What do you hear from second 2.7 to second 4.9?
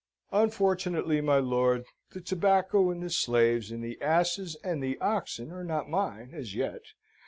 and the slaves, and the asses, and